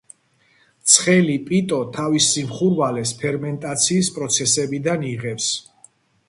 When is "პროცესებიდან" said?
4.17-5.07